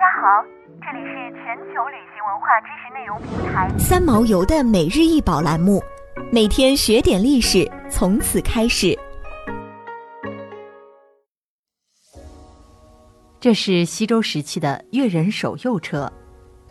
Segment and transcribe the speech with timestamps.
[0.00, 0.42] 大家好，
[0.80, 5.82] 这里是全球旅行文化知识内容平台三毛游的每日一宝栏目，
[6.32, 8.98] 每天学点历史，从此开始。
[13.38, 16.10] 这是西周时期的越人手右车，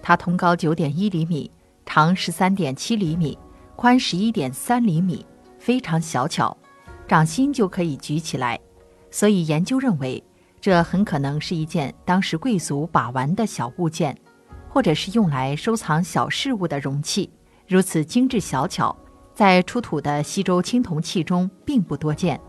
[0.02, 1.52] 它通高九点一厘米，
[1.86, 3.38] 长十三点七厘米，
[3.76, 5.24] 宽十一点三厘米，
[5.60, 6.58] 非常小巧，
[7.08, 8.60] 掌心就可以举起来，
[9.12, 10.24] 所以研究认为。
[10.62, 14.18] 这很可能是一件当时贵族把玩的小物件，
[14.68, 17.30] 或者是用来收藏小事物的容器。
[17.68, 18.96] 如此精致小巧，
[19.34, 22.40] 在出土的西周青铜器中并不多见。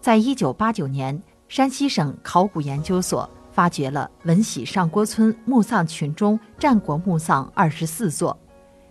[0.00, 8.38] 在一九八九年，山西省考古研究所发掘了文喜上郭村墓葬群中战国墓葬二十四座，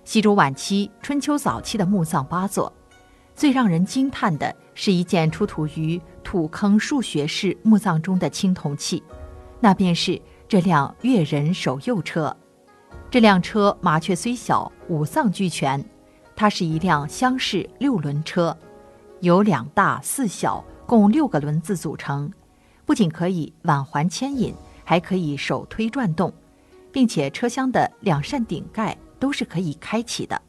[0.03, 2.71] 西周晚期、春秋早期的墓葬八座。
[3.35, 5.99] 最让人惊叹的是一件出土于
[6.33, 9.03] 土坑数学式墓葬中的青铜器，
[9.59, 12.35] 那便是这辆越人手右车。
[13.11, 15.85] 这辆车麻雀虽小，五脏俱全。
[16.35, 18.57] 它是一辆厢式六轮车，
[19.19, 22.33] 由两大四小共六个轮子组成，
[22.83, 26.33] 不仅可以挽环牵引，还可以手推转动，
[26.91, 30.41] 并且车厢的两扇顶盖都是可以开启的。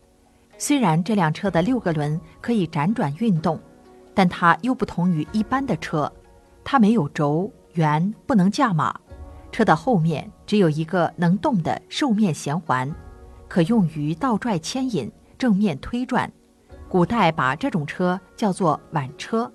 [0.56, 3.60] 虽然这辆车的六个轮可以辗转运动，
[4.14, 6.10] 但它又不同于一般的车，
[6.62, 8.98] 它没有轴、圆，不能驾马。
[9.50, 12.92] 车的后面只有一个能动的兽面衔环，
[13.48, 16.30] 可用于倒拽牵引、正面推转。
[16.88, 19.50] 古代把这种车叫做挽车。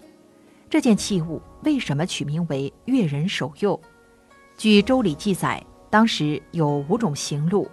[0.70, 3.80] 这件器物为什么取名为越人手右？
[4.58, 7.70] 据《周礼》记载，当时有五种行路。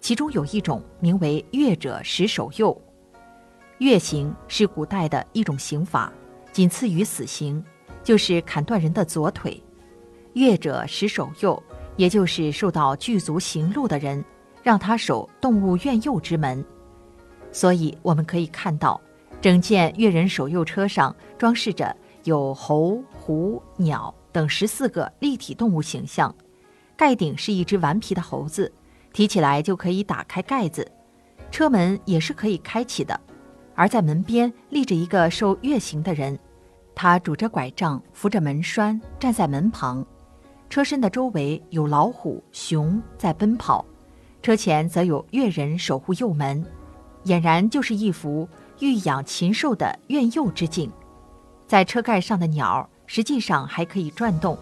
[0.00, 2.80] 其中有一种名为“越者使手右”，
[3.78, 6.12] 越刑是古代的一种刑法，
[6.52, 7.62] 仅次于死刑，
[8.02, 9.62] 就是砍断人的左腿。
[10.34, 11.62] 越者使手右，
[11.96, 14.24] 也就是受到具足刑路的人，
[14.62, 16.64] 让他守动物院右之门。
[17.52, 19.00] 所以我们可以看到，
[19.40, 26.34] 整件越人守右车上装饰着有猴、虎、鸟等十四个立体动物形象，
[26.96, 28.72] 盖顶是一只顽皮的猴子。
[29.12, 30.86] 提起来就可以打开盖子，
[31.50, 33.18] 车门也是可以开启的。
[33.78, 36.36] 而在门边立着一个受月刑的人，
[36.96, 40.04] 他拄着拐杖，扶着门栓，站在门旁。
[40.68, 43.84] 车身的周围有老虎、熊在奔跑，
[44.42, 46.66] 车前则有越人守护右门，
[47.26, 48.48] 俨然就是一幅
[48.80, 50.90] 欲养禽兽的怨诱之境。
[51.68, 54.58] 在车盖上的鸟实际上还可以转动，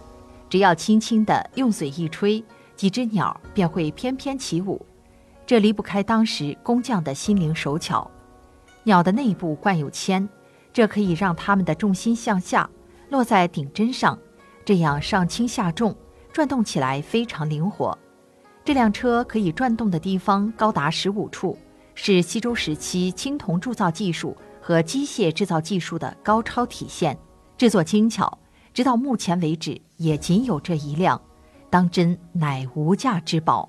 [0.50, 2.44] 只要轻轻地用嘴一吹。
[2.76, 4.84] 几只鸟便会翩翩起舞，
[5.46, 8.10] 这离不开当时工匠的心灵手巧。
[8.86, 10.28] 鸟的内部灌有铅，
[10.72, 12.70] 这可以让它们的重心向下，
[13.10, 14.16] 落在顶针上，
[14.64, 15.92] 这样上轻下重，
[16.32, 17.98] 转动起来非常灵活。
[18.64, 21.58] 这辆车可以转动的地方高达十五处，
[21.96, 27.18] 是西周时期青铜铸造技术和机械制造技术的高超体现，
[27.58, 28.38] 制作精巧，
[28.72, 31.20] 直到目前为止也仅有这一辆。
[31.68, 33.68] 当真乃无价之宝。